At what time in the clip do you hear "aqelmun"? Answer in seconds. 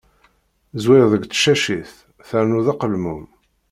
2.73-3.25